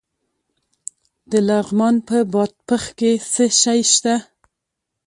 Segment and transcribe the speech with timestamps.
[1.31, 4.15] د لغمان په بادپخ کې څه شی شته؟